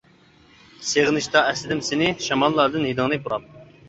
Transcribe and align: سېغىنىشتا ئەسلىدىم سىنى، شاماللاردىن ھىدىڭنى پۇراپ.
سېغىنىشتا 0.91 1.43
ئەسلىدىم 1.49 1.83
سىنى، 1.89 2.07
شاماللاردىن 2.29 2.89
ھىدىڭنى 2.91 3.21
پۇراپ. 3.27 3.47